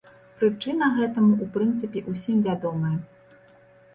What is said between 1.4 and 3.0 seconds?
у прынцыпе, усім вядомая.